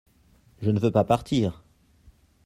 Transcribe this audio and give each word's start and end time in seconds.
je 0.63 0.71
ne 0.71 0.79
veux 0.79 0.89
pas 0.89 1.03
partir. 1.03 1.63